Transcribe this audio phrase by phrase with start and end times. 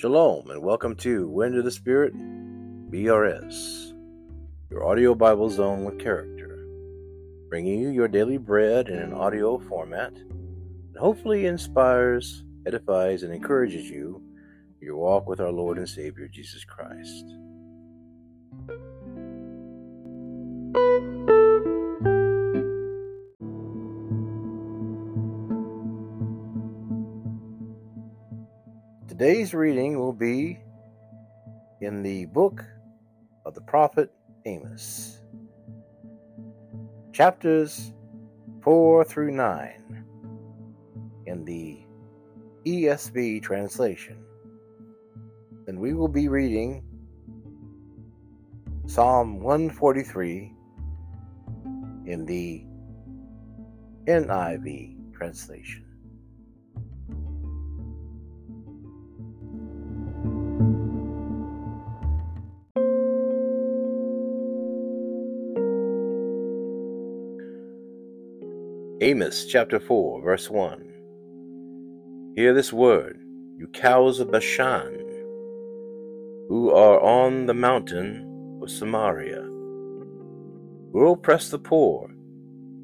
[0.00, 2.14] Shalom and welcome to Wind of the Spirit,
[2.90, 3.92] BRS,
[4.70, 6.66] your audio Bible zone with character,
[7.50, 13.90] bringing you your daily bread in an audio format that hopefully inspires, edifies, and encourages
[13.90, 14.22] you
[14.80, 17.26] your walk with our Lord and Savior Jesus Christ.
[29.40, 30.60] Today's reading will be
[31.80, 32.62] in the book
[33.46, 34.12] of the prophet
[34.44, 35.22] Amos,
[37.14, 37.94] chapters
[38.60, 40.04] 4 through 9,
[41.24, 41.78] in the
[42.66, 44.22] ESV translation.
[45.68, 46.84] And we will be reading
[48.84, 50.52] Psalm 143
[52.04, 52.62] in the
[54.06, 55.89] NIV translation.
[69.10, 71.08] Amos chapter 4, verse 1.
[72.36, 73.18] Hear this word,
[73.58, 75.24] you cows of Bashan,
[76.48, 79.42] who are on the mountain of Samaria,
[80.92, 82.08] who oppress the poor,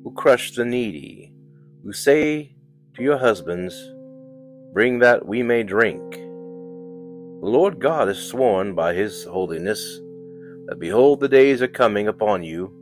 [0.03, 1.33] who crush the needy,
[1.85, 2.57] who say
[2.97, 3.77] to your husbands,
[4.73, 6.03] Bring that we may drink.
[6.13, 10.01] The Lord God has sworn by his holiness
[10.67, 12.73] that behold, the days are coming upon you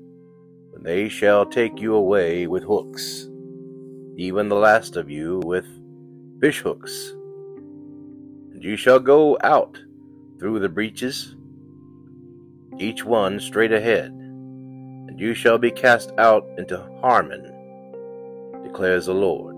[0.70, 3.28] when they shall take you away with hooks,
[4.16, 5.66] even the last of you with
[6.40, 7.10] fish hooks.
[8.52, 9.78] And you shall go out
[10.38, 11.36] through the breaches,
[12.78, 17.42] each one straight ahead, and you shall be cast out into Harmon,
[18.62, 19.54] declares the Lord.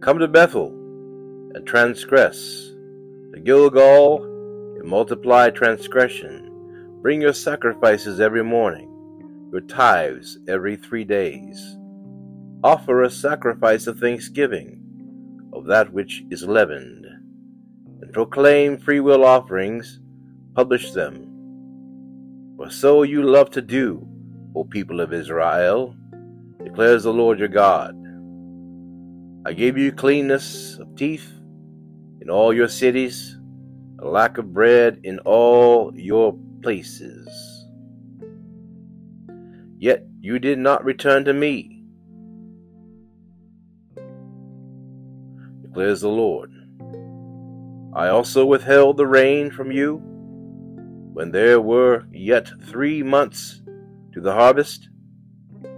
[0.00, 0.68] Come to Bethel
[1.54, 2.72] and transgress,
[3.32, 4.24] to Gilgal
[4.78, 6.98] and multiply transgression.
[7.02, 8.92] Bring your sacrifices every morning
[9.52, 11.78] your tithes every three days.
[12.66, 14.80] Offer a sacrifice of thanksgiving
[15.52, 17.06] of that which is leavened,
[18.00, 20.00] and proclaim free will offerings,
[20.52, 21.14] publish them.
[22.56, 24.04] For so you love to do,
[24.56, 25.94] O people of Israel,
[26.64, 27.94] declares the Lord your God.
[29.46, 31.30] I gave you cleanness of teeth
[32.20, 33.38] in all your cities,
[34.00, 37.28] a lack of bread in all your places.
[39.78, 41.75] Yet you did not return to me,
[45.76, 46.50] declares the Lord.
[47.94, 50.00] I also withheld the rain from you
[51.12, 53.60] when there were yet three months
[54.14, 54.88] to the harvest.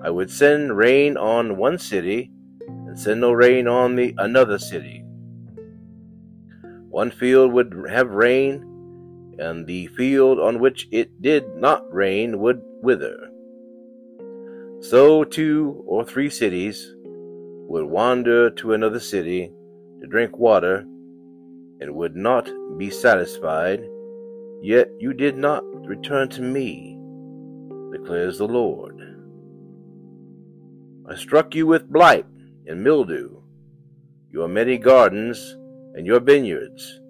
[0.00, 2.30] I would send rain on one city
[2.68, 5.02] and send no rain on the another city.
[6.88, 8.62] One field would have rain,
[9.40, 13.18] and the field on which it did not rain would wither.
[14.78, 19.52] So two or three cities would wander to another city
[20.00, 20.84] to drink water
[21.80, 23.88] and would not be satisfied,
[24.60, 26.98] yet you did not return to me,
[27.92, 29.00] declares the Lord.
[31.08, 32.26] I struck you with blight
[32.66, 33.40] and mildew,
[34.30, 35.56] your many gardens
[35.94, 37.00] and your vineyards,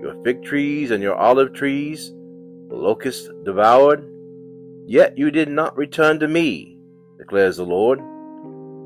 [0.00, 2.10] your fig trees and your olive trees,
[2.68, 4.06] the locusts devoured,
[4.86, 6.78] yet you did not return to me,
[7.18, 8.00] declares the Lord.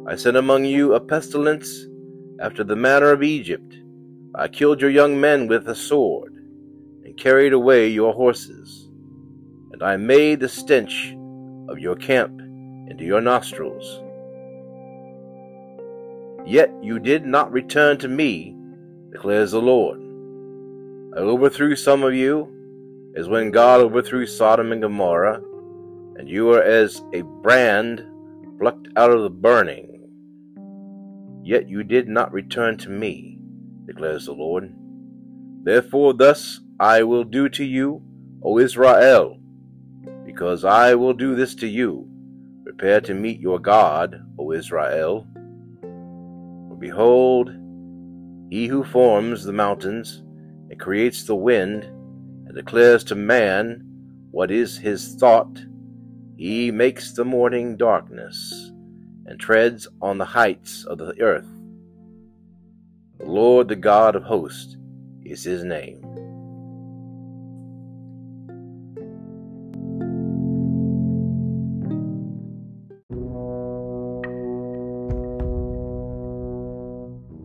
[0.09, 1.87] I sent among you a pestilence
[2.41, 3.77] after the manner of Egypt.
[4.34, 6.34] I killed your young men with a sword,
[7.05, 8.89] and carried away your horses.
[9.72, 11.17] And I made the stench
[11.69, 12.41] of your camp
[12.89, 14.00] into your nostrils.
[16.47, 18.56] Yet you did not return to me,
[19.12, 20.00] declares the Lord.
[21.17, 22.50] I overthrew some of you,
[23.17, 25.41] as when God overthrew Sodom and Gomorrah,
[26.17, 28.05] and you are as a brand
[28.59, 29.94] plucked out of the burning.
[31.44, 33.38] Yet you did not return to me,
[33.85, 34.75] declares the Lord.
[35.62, 38.02] Therefore, thus I will do to you,
[38.43, 39.38] O Israel,
[40.25, 42.08] because I will do this to you.
[42.64, 45.26] Prepare to meet your God, O Israel.
[45.82, 47.50] For behold,
[48.49, 50.23] he who forms the mountains
[50.70, 53.82] and creates the wind and declares to man
[54.31, 55.61] what is his thought
[56.38, 58.73] he makes the morning darkness
[59.26, 61.47] and treads on the heights of the earth.
[63.19, 64.76] The Lord, the God of hosts,
[65.25, 66.00] is his name.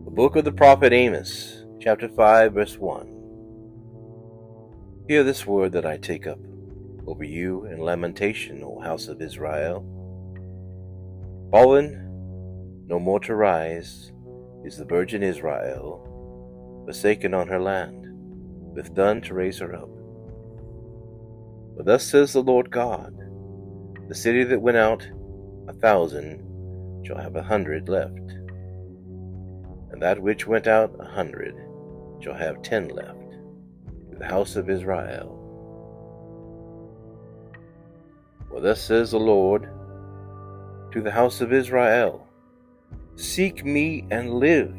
[0.06, 3.16] The book of the prophet Amos, chapter 5, verse 1.
[5.08, 6.40] Hear this word that I take up
[7.08, 9.86] over you in lamentation, O house of Israel.
[11.52, 14.12] Fallen, no more to rise,
[14.64, 18.06] is the virgin Israel, forsaken on her land,
[18.76, 19.90] with none to raise her up.
[21.76, 23.18] For thus says the Lord God
[24.10, 25.08] The city that went out
[25.68, 26.46] a thousand
[27.04, 28.30] shall have a hundred left,
[29.92, 31.56] and that which went out a hundred
[32.22, 33.32] shall have ten left,
[34.12, 35.36] to the house of Israel.
[38.50, 39.68] For thus says the Lord
[40.92, 42.30] to the house of Israel
[43.20, 44.74] Seek me and live.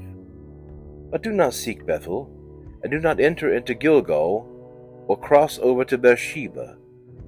[1.10, 2.30] But do not seek Bethel,
[2.82, 4.48] and do not enter into Gilgal,
[5.06, 6.78] or cross over to Beersheba.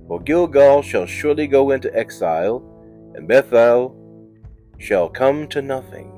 [0.08, 2.64] For Gilgal shall surely go into exile,
[3.14, 3.94] and Bethel
[4.78, 6.10] shall come to nothing.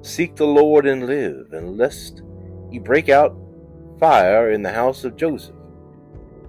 [0.00, 2.22] Seek the Lord and live, and lest
[2.70, 3.36] he break out
[4.00, 5.54] fire in the house of Joseph,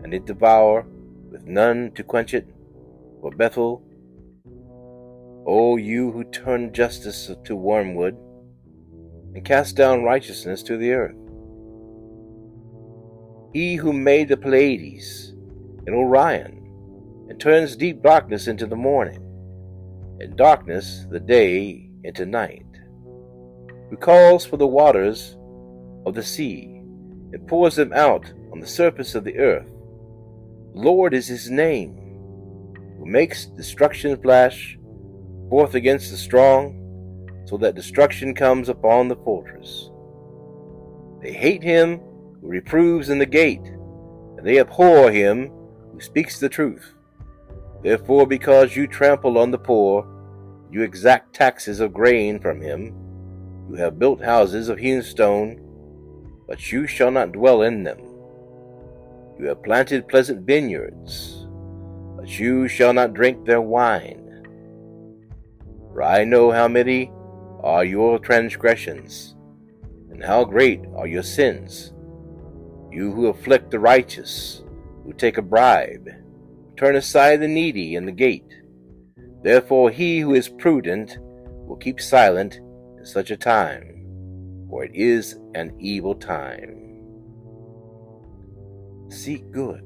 [0.02, 0.86] and it devour
[1.30, 2.48] with none to quench it.
[3.20, 3.84] For Bethel,
[5.50, 8.18] O you who turn justice to wormwood,
[9.34, 11.16] and cast down righteousness to the earth.
[13.54, 15.30] He who made the Pleiades
[15.86, 16.66] and Orion,
[17.30, 19.24] and turns deep darkness into the morning,
[20.20, 22.66] and darkness the day into night,
[23.90, 25.38] who calls for the waters
[26.06, 26.82] of the sea,
[27.32, 29.72] and pours them out on the surface of the earth.
[30.74, 31.96] Lord is his name,
[33.00, 34.76] who makes destruction flash
[35.50, 36.84] forth against the strong,
[37.46, 39.90] so that destruction comes upon the fortress.
[41.22, 42.00] They hate him
[42.42, 45.50] who reproves in the gate, and they abhor him
[45.92, 46.94] who speaks the truth.
[47.82, 50.06] Therefore, because you trample on the poor,
[50.72, 52.94] you exact taxes of grain from him,
[53.70, 55.62] you have built houses of hewn stone,
[56.48, 58.00] but you shall not dwell in them.
[59.40, 61.46] You have planted pleasant vineyards,
[62.18, 64.26] but you shall not drink their wine.
[65.98, 67.12] For I know how many
[67.64, 69.36] are your transgressions,
[70.12, 71.92] and how great are your sins.
[72.92, 74.62] You who afflict the righteous,
[75.04, 76.08] who take a bribe,
[76.78, 78.54] turn aside the needy in the gate.
[79.42, 81.18] Therefore he who is prudent
[81.66, 82.60] will keep silent
[83.00, 84.06] in such a time,
[84.70, 86.76] for it is an evil time.
[89.10, 89.82] Seek good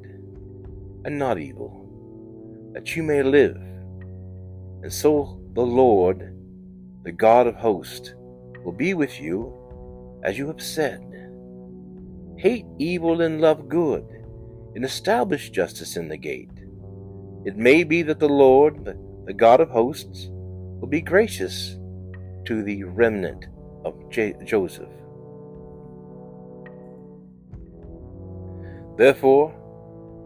[1.06, 3.56] and not evil, that you may live.
[4.84, 6.34] And so the Lord,
[7.04, 8.14] the God of hosts,
[8.64, 9.54] will be with you
[10.24, 11.02] as you have said.
[12.38, 14.06] Hate evil and love good,
[14.76, 16.50] and establish justice in the gate.
[17.46, 20.28] It may be that the Lord, the, God of hosts,
[20.80, 21.78] will be gracious
[22.46, 23.48] to the remnant
[23.86, 24.90] of J- Joseph.
[28.98, 29.54] Therefore,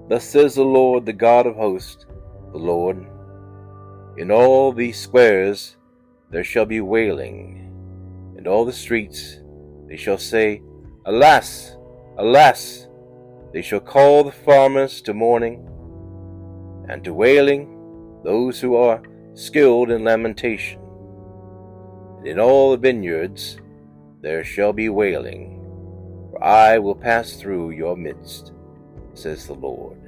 [0.10, 2.06] thus says the Lord, the God of hosts,
[2.52, 3.06] the Lord,
[4.18, 5.76] in all these squares
[6.30, 7.72] there shall be wailing,
[8.38, 9.40] in all the streets
[9.88, 10.62] they shall say,
[11.06, 11.76] Alas!
[12.18, 12.88] Alas,
[13.52, 15.68] they shall call the farmers to mourning,
[16.90, 19.04] and to wailing those who are
[19.34, 20.80] skilled in lamentation.
[22.18, 23.58] And in all the vineyards
[24.22, 25.60] there shall be wailing,
[26.32, 28.54] for I will pass through your midst,
[29.14, 30.00] says the Lord.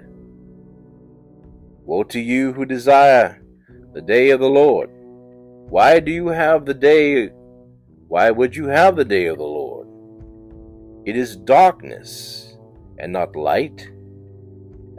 [1.85, 3.41] Woe to you who desire
[3.97, 4.91] the day of the Lord!
[5.71, 7.29] Why do you have the day?
[8.07, 9.87] Why would you have the day of the Lord?
[11.07, 12.55] It is darkness
[12.99, 13.89] and not light,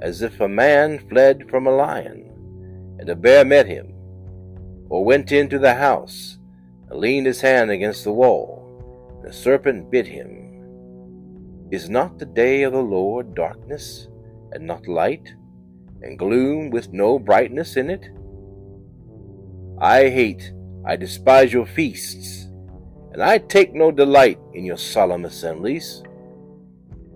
[0.00, 2.28] as if a man fled from a lion,
[2.98, 3.94] and a bear met him,
[4.88, 6.38] or went into the house
[6.90, 8.66] and leaned his hand against the wall,
[9.20, 10.30] and a serpent bit him.
[11.70, 14.08] Is not the day of the Lord darkness
[14.50, 15.32] and not light,
[16.02, 18.10] and gloom with no brightness in it?
[19.80, 20.52] I hate,
[20.84, 22.48] I despise your feasts
[23.12, 26.02] and I take no delight in your solemn assemblies.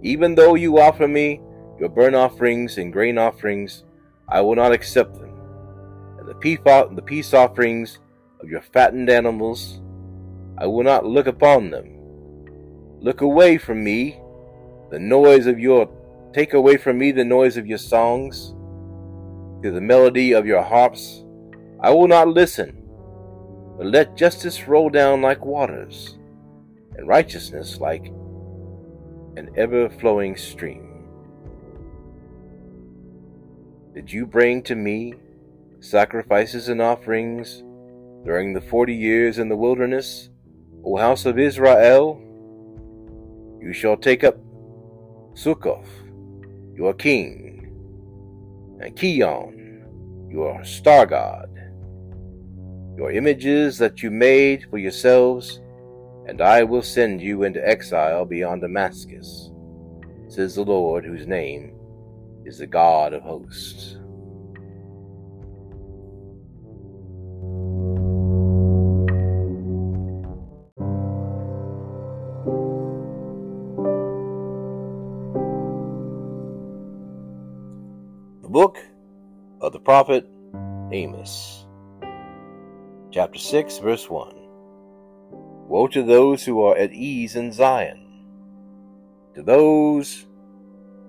[0.02, 1.40] Even though you offer me
[1.78, 3.84] your burnt offerings and grain offerings,
[4.28, 5.32] I will not accept them.
[6.18, 7.98] And the peace offerings
[8.40, 9.80] of your fattened animals,
[10.58, 11.98] I will not look upon them.
[13.00, 14.20] Look away from me
[14.90, 15.88] the noise of your
[16.32, 18.54] take away from me the noise of your songs,
[19.62, 21.24] to the melody of your harps.
[21.82, 22.82] I will not listen
[23.76, 26.18] but let justice roll down like waters,
[26.96, 28.06] and righteousness like
[29.36, 30.88] an ever flowing stream.
[33.94, 35.14] Did you bring to me
[35.80, 37.62] sacrifices and offerings
[38.24, 40.28] during the forty years in the wilderness,
[40.84, 42.20] O house of Israel?
[43.60, 44.36] You shall take up
[45.34, 45.88] Sukkoth
[46.74, 47.68] your king,
[48.80, 51.51] and Kiyyun, your star god,
[52.96, 55.60] your images that you made for yourselves,
[56.26, 59.50] and I will send you into exile beyond Damascus,
[60.28, 61.74] says the Lord, whose name
[62.44, 63.98] is the God of hosts.
[78.42, 78.78] The book
[79.60, 80.26] of the prophet
[80.92, 81.51] Amos,
[83.12, 84.32] chapter 6, verse 1.
[85.68, 88.06] Woe to those who are at ease in Zion,
[89.34, 90.26] to those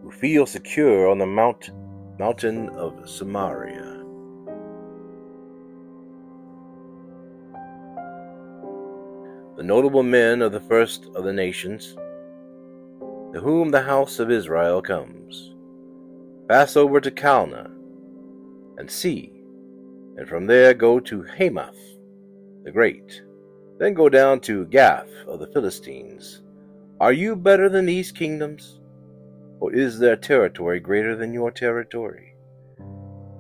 [0.02, 1.72] who feel secure on the mount,
[2.20, 4.04] mountain of Samaria.
[9.56, 11.96] The notable men of the first of the nations,
[13.34, 15.54] to whom the house of Israel comes
[16.50, 17.72] pass over to Calneh
[18.78, 19.32] and see,
[20.18, 21.93] and from there go to Hamath
[22.64, 23.22] the Great,
[23.78, 26.42] then go down to Gath of the Philistines.
[27.00, 28.80] Are you better than these kingdoms?
[29.60, 32.36] Or is their territory greater than your territory?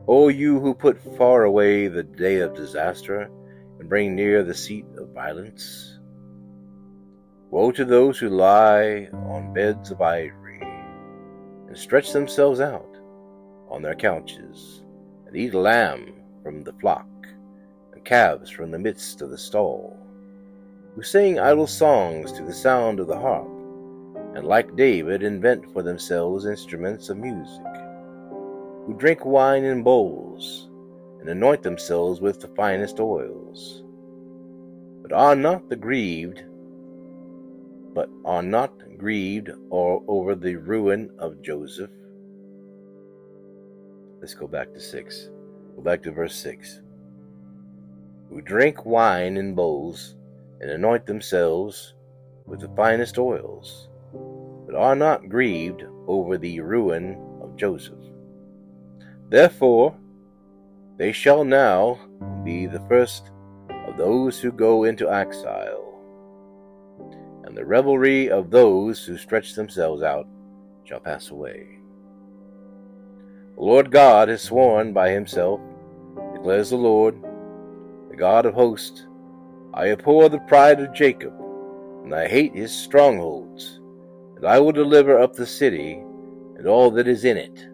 [0.07, 3.29] O you who put far away the day of disaster
[3.79, 5.99] and bring near the seat of violence?
[7.49, 10.61] Woe to those who lie on beds of ivory
[11.67, 12.97] and stretch themselves out
[13.69, 14.83] on their couches,
[15.25, 16.13] and eat lamb
[16.43, 17.07] from the flock,
[18.03, 19.97] calves from the midst of the stall,
[20.95, 23.47] who sing idle songs to the sound of the harp,
[24.35, 27.65] and like David invent for themselves instruments of music,
[28.85, 30.69] who drink wine in bowls,
[31.19, 33.83] and anoint themselves with the finest oils,
[35.01, 36.43] but are not the grieved,
[37.93, 41.89] but are not grieved or over the ruin of Joseph,
[44.23, 45.29] Let's go back to 6.
[45.75, 46.79] Go back to verse 6.
[48.33, 50.15] Who drink wine in bowls
[50.59, 51.93] and anoint themselves
[52.47, 53.89] with the finest oils,
[54.65, 57.99] but are not grieved over the ruin of Joseph.
[59.29, 59.95] Therefore,
[60.97, 61.99] they shall now
[62.43, 63.29] be the first
[63.85, 65.93] of those who go into exile,
[67.43, 70.27] and the revelry of those who stretch themselves out
[70.85, 71.77] shall pass away.
[73.57, 75.61] The Lord God has sworn by himself,
[76.33, 77.15] declares the Lord,
[78.13, 79.07] the God of hosts,
[79.73, 81.33] I abhor the pride of Jacob,
[82.03, 83.79] and I hate his strongholds,
[84.35, 85.93] and I will deliver up the city
[86.55, 87.67] and all that is in it.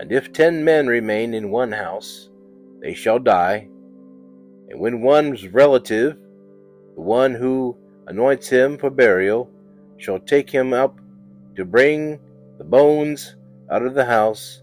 [0.00, 2.30] And if ten men remain in one house,
[2.80, 3.68] they shall die,
[4.68, 6.18] and when one's relative,
[6.96, 7.76] the one who
[8.08, 9.48] anoints him for burial,
[9.98, 10.98] shall take him up
[11.54, 12.18] to bring
[12.58, 13.36] the bones
[13.70, 14.62] out of the house,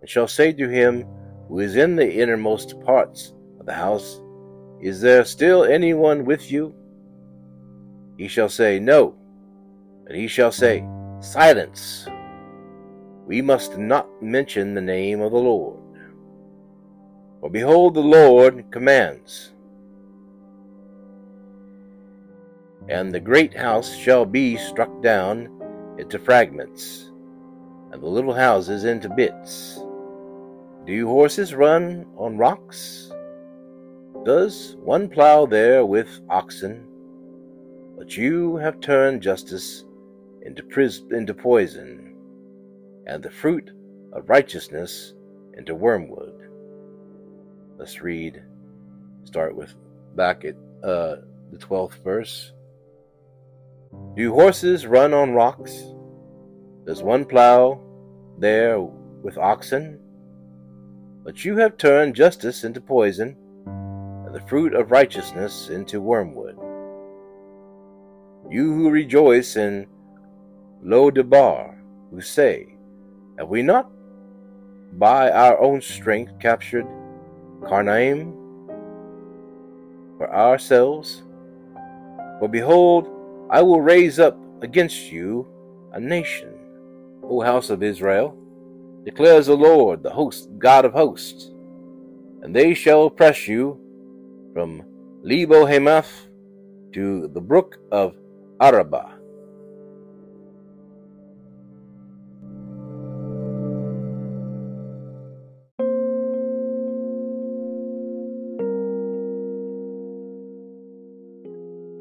[0.00, 1.04] and shall say to him
[1.52, 4.22] who is in the innermost parts of the house,
[4.80, 6.74] Is there still any one with you?
[8.16, 9.14] He shall say, No.
[10.06, 10.82] And he shall say,
[11.20, 12.08] Silence.
[13.26, 15.78] We must not mention the name of the Lord.
[17.40, 19.52] For behold, the Lord commands,
[22.88, 25.50] and the great house shall be struck down
[25.98, 27.10] into fragments
[27.92, 29.78] and the little houses into bits.
[30.84, 33.12] Do horses run on rocks?
[34.24, 36.88] Does one plow there with oxen?
[37.96, 39.84] But you have turned justice
[40.44, 42.16] into, pris- into poison,
[43.06, 43.70] and the fruit
[44.12, 45.14] of righteousness
[45.56, 46.48] into wormwood.
[47.78, 48.42] Let's read,
[49.22, 49.72] start with
[50.16, 51.16] back at uh,
[51.52, 52.52] the 12th verse.
[54.16, 55.80] Do horses run on rocks?
[56.86, 57.80] Does one plow
[58.36, 60.00] there with oxen?
[61.24, 66.56] But you have turned justice into poison, and the fruit of righteousness into wormwood.
[68.50, 69.86] You who rejoice in
[70.82, 71.78] Lo-debar,
[72.10, 72.74] who say,
[73.38, 73.90] Have we not
[74.94, 76.86] by our own strength captured
[77.60, 78.34] Karnaim
[80.18, 81.22] for ourselves?
[82.40, 83.08] For behold,
[83.48, 85.46] I will raise up against you
[85.92, 86.58] a nation
[87.24, 88.36] O house of Israel,
[89.04, 91.50] declares the Lord, the host, God of hosts.
[92.42, 93.78] And they shall oppress you
[94.52, 94.82] from
[95.22, 96.28] Lebo Hamath
[96.92, 98.14] to the brook of
[98.60, 99.18] Arabah.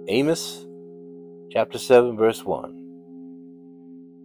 [0.08, 0.66] Amos
[1.52, 2.82] chapter 7, verse 1.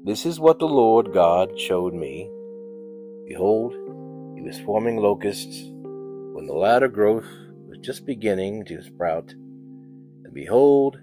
[0.05, 2.31] This is what the Lord God showed me.
[3.27, 3.73] Behold,
[4.35, 5.71] he was forming locusts
[6.33, 7.27] when the latter growth
[7.69, 9.33] was just beginning to sprout.
[9.33, 10.99] And behold,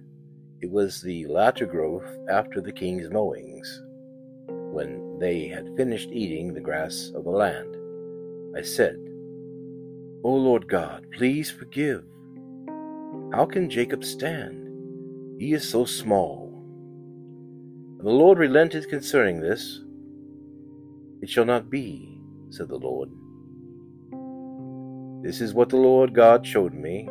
[0.62, 3.82] it was the latter growth after the king's mowings,
[4.48, 7.76] when they had finished eating the grass of the land.
[8.56, 8.96] I said,
[10.24, 12.06] O Lord God, please forgive.
[13.34, 15.40] How can Jacob stand?
[15.40, 16.54] He is so small.
[17.98, 19.82] And the Lord relented concerning this.
[21.22, 22.13] It shall not be,
[22.54, 23.10] said the Lord.
[25.24, 27.10] This is what the Lord God showed me.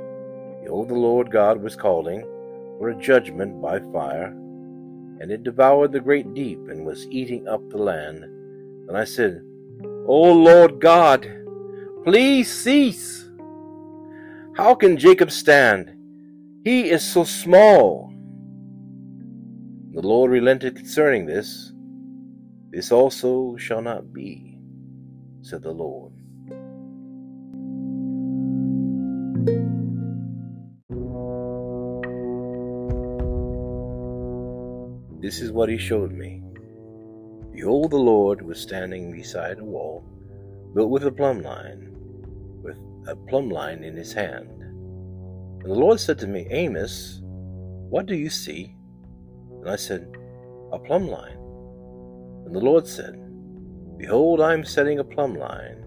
[0.63, 2.23] Behold, the Lord God was calling
[2.79, 7.69] for a judgment by fire, and it devoured the great deep and was eating up
[7.71, 8.23] the land.
[8.23, 9.43] And I said,
[10.07, 11.29] O Lord God,
[12.05, 13.29] please cease.
[14.57, 15.93] How can Jacob stand?
[16.65, 18.13] He is so small.
[19.93, 21.73] The Lord relented concerning this.
[22.71, 24.52] This also shall not be,
[25.43, 26.13] said the Lord.
[35.21, 36.43] This is what he showed me.
[37.53, 40.05] Behold, the Lord was standing beside a wall
[40.75, 41.91] built with a plumb line,
[42.63, 44.49] with a plumb line in his hand.
[44.51, 48.75] And the Lord said to me, Amos, what do you see?
[49.61, 50.13] And I said,
[50.73, 51.37] A plumb line.
[52.47, 53.22] And the Lord said,
[53.99, 55.85] Behold, I am setting a plumb line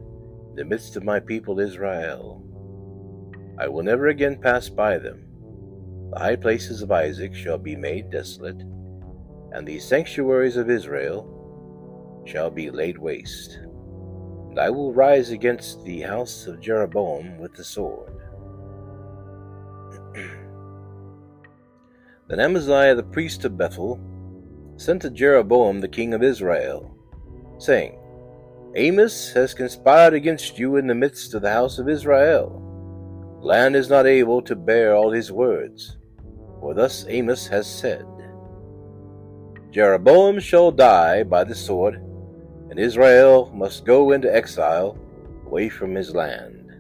[0.50, 2.41] in the midst of my people Israel.
[3.57, 5.25] I will never again pass by them.
[6.12, 8.62] The high places of Isaac shall be made desolate,
[9.51, 13.59] and the sanctuaries of Israel shall be laid waste.
[14.50, 18.13] And I will rise against the house of Jeroboam with the sword
[22.27, 24.00] then Amaziah the priest of Bethel
[24.77, 26.95] sent to Jeroboam the king of Israel,
[27.57, 27.98] saying,
[28.75, 32.61] Amos has conspired against you in the midst of the house of Israel.
[33.41, 35.98] Land is not able to bear all his words,
[36.59, 38.05] for thus Amos has said,
[39.72, 41.96] Jeroboam shall die by the sword,
[42.70, 44.98] and Israel must go into exile
[45.46, 46.72] away from his land.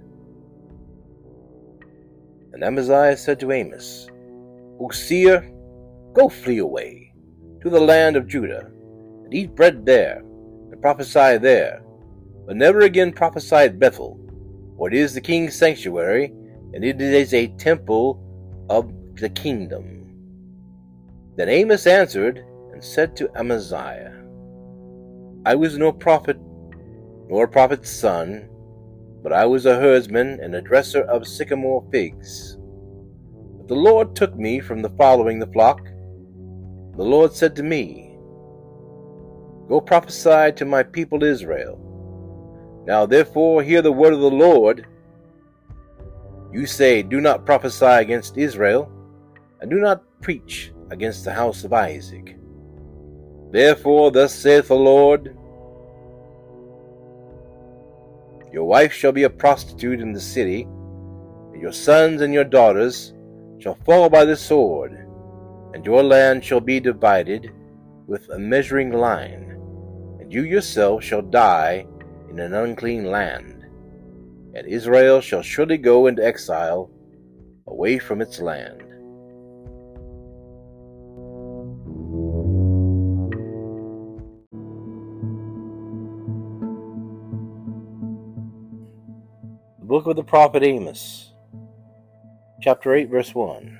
[2.51, 4.09] And Amaziah said to Amos,
[4.79, 5.49] O seer,
[6.13, 7.13] go flee away
[7.61, 8.71] to the land of Judah,
[9.23, 10.24] and eat bread there,
[10.85, 11.81] prophesy there,
[12.45, 14.19] but never again prophesy at Bethel,
[14.77, 16.25] for it is the king's sanctuary,
[16.75, 18.21] and it is a temple
[18.69, 20.13] of the kingdom.
[21.37, 24.13] Then Amos answered and said to Amaziah,
[25.43, 26.37] I was no prophet,
[27.29, 28.47] nor a prophet's son,
[29.23, 32.59] but I was a herdsman and a dresser of sycamore figs.
[33.57, 35.83] But the Lord took me from the following the flock.
[36.95, 38.04] The Lord said to me,
[39.67, 41.79] Go prophesy to my people Israel.
[42.85, 44.85] Now therefore hear the word of the Lord.
[46.51, 48.91] You say, Do not prophesy against Israel,
[49.59, 52.37] and do not preach against the house of Isaac.
[53.51, 55.35] Therefore, thus saith the Lord,
[58.51, 60.63] Your wife shall be a prostitute in the city,
[61.51, 63.13] and your sons and your daughters
[63.59, 64.93] shall fall by the sword,
[65.73, 67.51] and your land shall be divided
[68.07, 69.44] with a measuring line,
[70.25, 71.85] and you yourself shall die
[72.31, 73.63] in an unclean land,
[74.55, 76.89] and Israel shall surely go into exile
[77.67, 78.81] away from its land.
[89.77, 91.35] The book of the prophet Amos,
[92.63, 93.79] chapter 8, verse 1.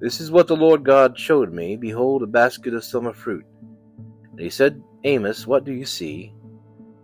[0.00, 1.76] This is what the Lord God showed me.
[1.76, 3.46] Behold, a basket of summer fruit.
[4.38, 6.32] And he said, Amos, what do you see?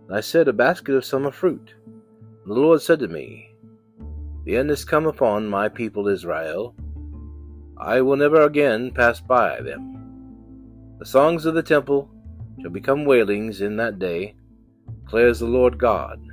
[0.07, 1.73] And I said, A basket of summer fruit.
[1.83, 3.53] And the Lord said to me,
[4.45, 6.73] The end has come upon my people Israel.
[7.77, 10.95] I will never again pass by them.
[10.99, 12.09] The songs of the temple
[12.61, 14.35] shall become wailings in that day,
[15.03, 16.25] declares the Lord God.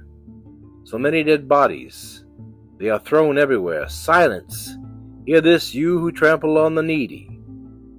[0.85, 2.25] So many dead bodies.
[2.79, 3.89] They are thrown everywhere.
[3.89, 4.77] Silence!
[5.27, 7.27] Hear this, you who trample on the needy,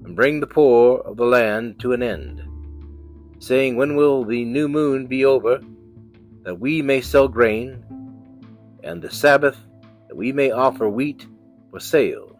[0.06, 2.44] and bring the poor of the land to an end,
[3.44, 5.60] saying, When will the new moon be over,
[6.44, 7.84] that we may sell grain,
[8.84, 9.58] and the Sabbath,
[10.08, 11.28] that we may offer wheat
[11.70, 12.40] for sale,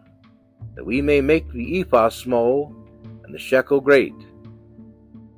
[0.76, 2.76] that we may make the ephah small,
[3.24, 4.16] and the shekel great,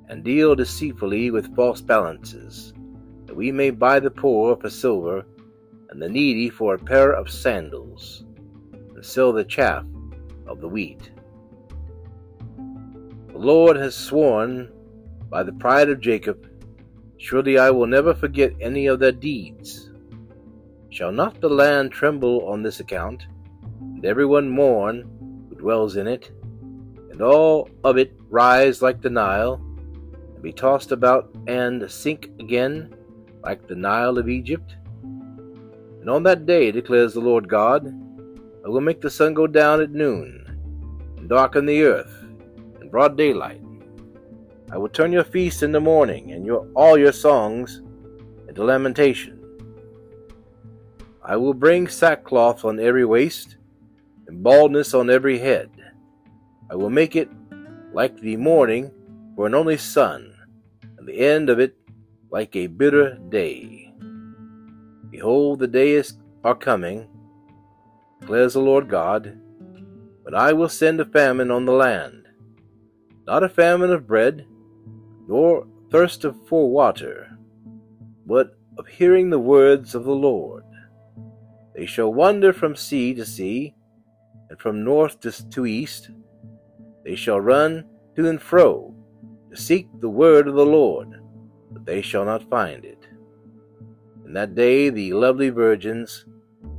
[0.09, 2.73] and deal deceitfully with false balances?
[3.35, 5.25] that we may buy the poor for silver,
[5.89, 8.23] and the needy for a pair of sandals,
[8.71, 9.83] and sell the chaff
[10.47, 11.11] of the wheat.
[12.57, 14.71] The Lord has sworn
[15.35, 16.49] by the pride of Jacob,
[17.17, 19.91] Surely I will never forget any of their deeds.
[20.91, 23.25] Shall not the land tremble on this account,
[23.81, 25.01] and everyone mourn
[25.49, 26.31] who dwells in it,
[27.11, 32.95] and all of it rise like the Nile, and be tossed about and sink again
[33.43, 34.77] like the Nile of Egypt?
[35.01, 37.87] And on that day, declares the Lord God,
[38.65, 40.45] I will make the sun go down at noon,
[41.17, 42.23] and darken the earth
[42.79, 43.64] in broad daylight.
[44.71, 47.81] I will turn your feast the morning and your all your songs
[48.47, 49.39] into lamentation.
[51.23, 53.57] I will bring sackcloth on every waist,
[54.27, 55.69] and baldness on every head.
[56.69, 57.29] I will make it
[57.93, 58.91] like the morning
[59.35, 60.35] for an only son,
[60.97, 61.75] and the end of it
[62.29, 63.93] like a bitter day.
[65.09, 67.07] Behold, the days are coming,
[68.19, 69.39] declares the Lord God,
[70.23, 72.27] when I will send a famine on the land,
[73.25, 74.45] not a famine of bread,
[75.27, 77.37] nor thirst for water,
[78.25, 80.63] but of hearing the words of the Lord.
[81.75, 83.75] They shall wander from sea to sea,
[84.49, 86.09] and from north to east.
[87.03, 87.85] They shall run
[88.15, 88.93] to and fro
[89.49, 91.09] to seek the word of the Lord,
[91.71, 93.07] but they shall not find it.
[94.25, 96.25] In that day the lovely virgins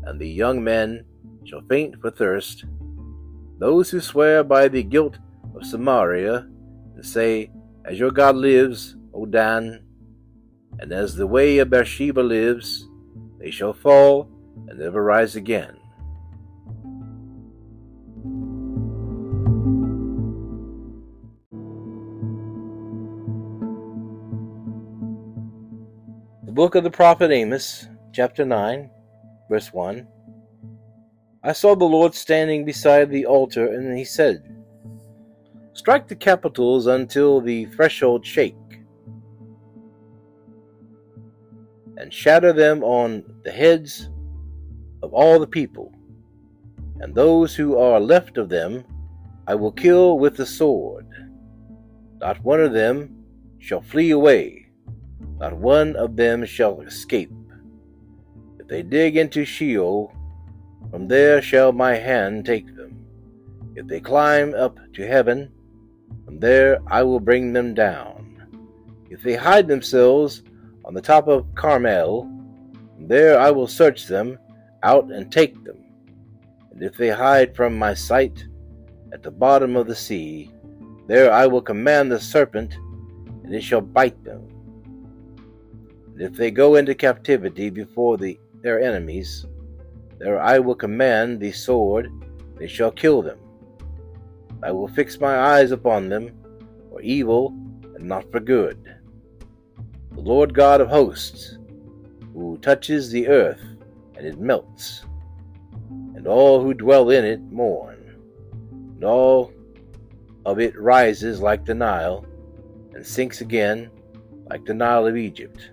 [0.05, 1.05] and the young men
[1.45, 2.65] shall faint for thirst.
[3.59, 5.19] Those who swear by the guilt
[5.55, 6.49] of Samaria
[6.95, 7.51] and say,
[7.87, 9.81] As your God lives, O Dan,
[10.81, 12.89] and as the way of Beersheba lives,
[13.39, 14.29] they shall fall
[14.67, 15.77] and never rise again.
[26.45, 28.91] The book of the prophet Amos, chapter 9,
[29.49, 30.09] verse 1.
[31.45, 34.56] I saw the Lord standing beside the altar, and he said,
[35.77, 38.57] Strike the capitals until the threshold shake,
[41.97, 44.11] and shatter them on the heads
[45.03, 45.93] of all the people,
[47.01, 48.85] and those who are left of them
[49.47, 51.07] I will kill with the sword.
[52.19, 53.25] Not one of them
[53.59, 54.67] shall flee away
[55.39, 57.31] not one of them shall escape.
[58.59, 60.13] If they dig into Sheol,
[60.91, 63.05] from there shall my hand take them.
[63.75, 65.53] If they climb up to heaven,
[66.25, 68.43] from there I will bring them down.
[69.11, 70.43] If they hide themselves
[70.85, 72.31] on the top of Carmel,
[72.99, 74.39] there I will search them
[74.83, 75.79] out and take them.
[76.71, 78.47] And if they hide from my sight
[79.13, 80.51] at the bottom of the sea,
[81.07, 82.75] there I will command the serpent,
[83.45, 84.43] and it shall bite them
[86.13, 89.47] And if they go into captivity before the, their enemies,
[90.19, 93.39] there I will command the sword, and they shall kill them.
[94.63, 96.33] I will fix my eyes upon them,
[96.91, 97.55] for evil
[97.95, 98.95] and not for good.
[100.13, 101.59] The Lord God of hosts,
[102.33, 103.63] who touches the earth,
[104.17, 105.05] and it melts,
[106.15, 108.19] and all who dwell in it mourn,
[108.71, 109.53] and all
[110.45, 112.25] of it rises like the Nile,
[112.95, 113.91] and sinks again
[114.49, 115.71] like the Nile of Egypt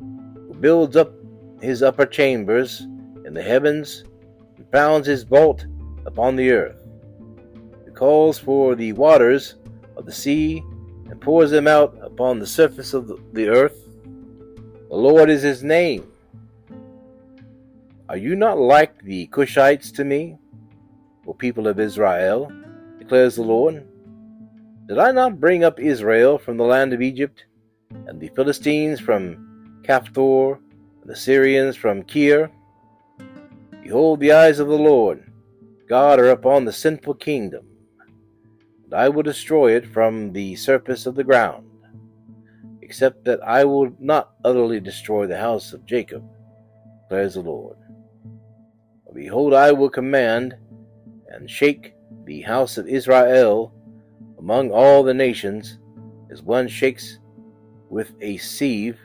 [0.00, 1.12] Who builds up
[1.60, 2.80] his upper chambers
[3.24, 4.04] in the heavens,
[4.56, 5.66] and founds his vault
[6.06, 6.83] upon the earth.
[8.04, 9.54] Calls for the waters
[9.96, 10.62] of the sea,
[11.08, 13.88] and pours them out upon the surface of the earth.
[14.90, 16.06] The Lord is his name.
[18.10, 20.36] Are you not like the Cushites to me,
[21.26, 22.52] O people of Israel?
[22.98, 23.86] declares the Lord.
[24.86, 27.46] Did I not bring up Israel from the land of Egypt,
[28.06, 30.58] and the Philistines from Caphtor,
[31.00, 32.50] and the Syrians from Kir.
[33.82, 35.24] Behold, the eyes of the Lord
[35.88, 37.64] God are upon the sinful kingdom,
[38.94, 41.66] I will destroy it from the surface of the ground,
[42.82, 46.24] except that I will not utterly destroy the house of Jacob,
[47.02, 47.76] declares the Lord.
[49.12, 50.56] Behold, I will command
[51.28, 53.72] and shake the house of Israel
[54.38, 55.78] among all the nations,
[56.30, 57.18] as one shakes
[57.90, 58.98] with a sieve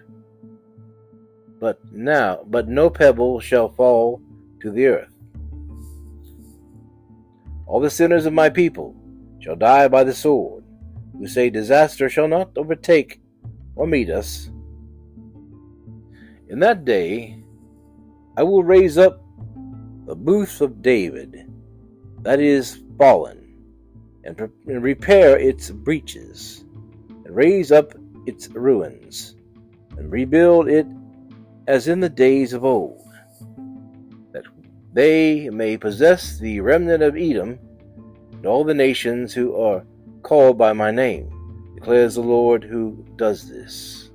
[1.60, 4.22] but now but no pebble shall fall
[4.62, 5.14] to the earth.
[7.68, 8.96] All the sinners of my people
[9.40, 10.64] shall die by the sword,
[11.18, 13.22] who say disaster shall not overtake
[13.76, 14.50] or meet us.
[16.50, 17.42] In that day
[18.38, 19.22] I will raise up
[20.06, 21.46] the booth of David
[22.22, 23.46] that is fallen,
[24.24, 26.66] and, pre- and repair its breaches,
[27.08, 27.94] and raise up
[28.26, 29.36] its ruins,
[29.98, 30.88] and rebuild it
[31.68, 33.06] as in the days of old,
[34.34, 34.44] that
[34.94, 37.60] they may possess the remnant of Edom
[38.46, 39.84] all the nations who are
[40.22, 41.32] called by my name,
[41.76, 44.12] declares the Lord who does this.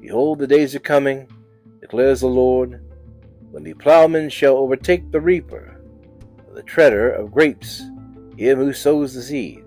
[0.00, 1.28] Behold, the days are coming,
[1.80, 2.80] declares the Lord,
[3.50, 5.80] when the plowman shall overtake the reaper,
[6.54, 7.80] the treader of grapes,
[8.36, 9.64] him who sows the seed.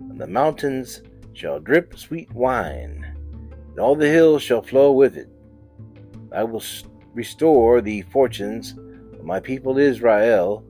[0.00, 3.04] And the mountains shall drip sweet wine,
[3.70, 5.28] and all the hills shall flow with it.
[6.32, 6.62] I will
[7.14, 8.74] restore the fortunes
[9.12, 10.64] of my people Israel,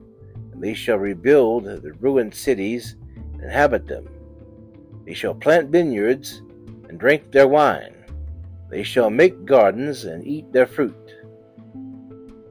[0.55, 2.95] and they shall rebuild the ruined cities
[3.33, 4.07] and inhabit them.
[5.05, 6.41] They shall plant vineyards
[6.87, 8.05] and drink their wine.
[8.69, 10.95] They shall make gardens and eat their fruit.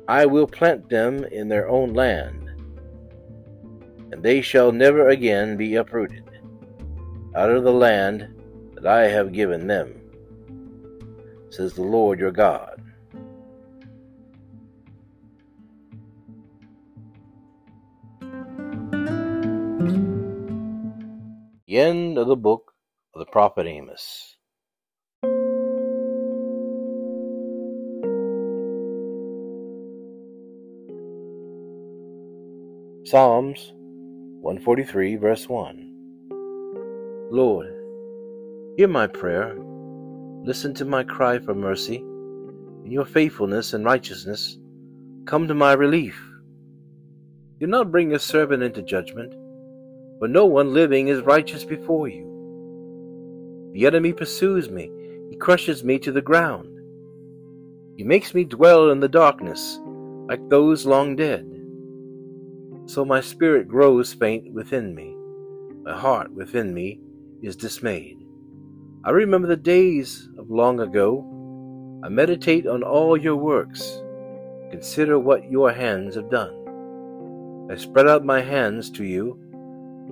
[0.06, 2.50] I will plant them in their own land,
[4.12, 6.30] and they shall never again be uprooted
[7.34, 8.28] out of the land
[8.74, 9.98] that I have given them,
[11.48, 12.82] says the Lord your God.
[21.74, 22.70] End of the book
[23.14, 24.36] of the prophet Amos.
[33.04, 35.90] Psalms 143, verse 1.
[37.32, 37.66] Lord,
[38.76, 39.56] hear my prayer.
[40.44, 41.96] Listen to my cry for mercy.
[41.96, 44.58] In your faithfulness and righteousness,
[45.26, 46.22] come to my relief.
[47.58, 49.34] Do not bring your servant into judgment
[50.18, 52.30] for no one living is righteous before you.
[53.72, 54.90] The enemy pursues me,
[55.30, 56.70] he crushes me to the ground.
[57.96, 59.80] He makes me dwell in the darkness,
[60.28, 61.50] like those long dead.
[62.86, 65.16] So my spirit grows faint within me,
[65.82, 67.00] my heart within me
[67.42, 68.18] is dismayed.
[69.04, 71.30] I remember the days of long ago.
[72.02, 74.02] I meditate on all your works,
[74.70, 77.68] consider what your hands have done.
[77.70, 79.38] I spread out my hands to you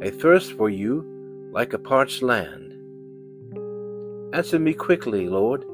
[0.02, 2.72] I thirst for you like a parched land.
[4.34, 5.64] Answer me quickly, Lord.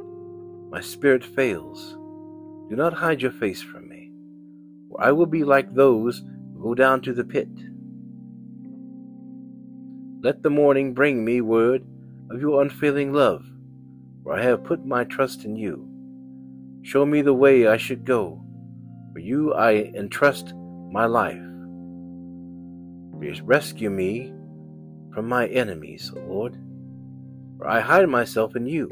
[0.70, 1.96] My spirit fails.
[2.68, 4.12] Do not hide your face from me,
[4.90, 6.18] or I will be like those
[6.52, 7.48] who go down to the pit.
[10.20, 11.86] Let the morning bring me word
[12.30, 13.46] of your unfailing love,
[14.22, 15.88] for I have put my trust in you.
[16.82, 18.44] Show me the way I should go,
[19.14, 20.52] for you I entrust
[20.92, 21.47] my life.
[23.48, 24.32] Rescue me
[25.14, 26.56] from my enemies, O Lord,
[27.56, 28.90] for I hide myself in you.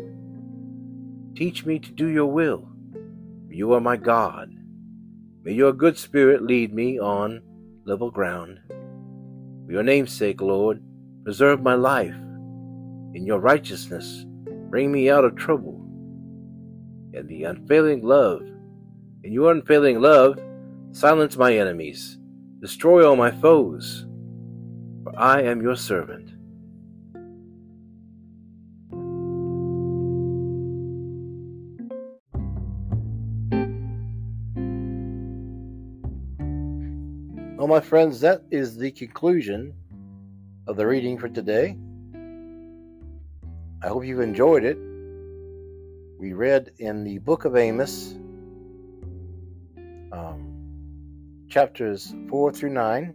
[1.37, 2.67] Teach me to do your will,
[3.47, 4.51] for you are my God.
[5.43, 7.43] May your good spirit lead me on
[7.85, 8.61] level ground.
[9.67, 10.83] For your name's sake, Lord,
[11.23, 12.17] preserve my life.
[13.15, 14.25] In your righteousness,
[14.71, 15.83] bring me out of trouble.
[17.13, 18.41] And the unfailing love,
[19.23, 20.41] in your unfailing love,
[20.93, 22.17] silence my enemies,
[22.61, 24.06] destroy all my foes
[25.19, 26.31] I am your servant.
[37.57, 39.73] Well, my friends, that is the conclusion
[40.67, 41.79] of the reading for today.
[43.83, 44.77] I hope you've enjoyed it.
[46.19, 48.13] We read in the book of Amos,
[50.13, 53.15] um, chapters 4 through 9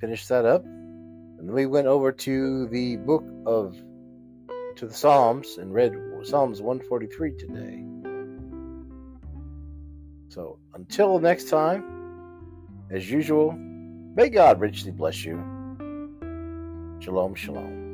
[0.00, 0.64] finished that up.
[0.64, 3.76] And then we went over to the book of
[4.76, 7.84] to the Psalms and read Psalms 143 today.
[10.28, 11.84] So until next time,
[12.90, 15.36] as usual, may God richly bless you.
[17.00, 17.87] Shalom, shalom.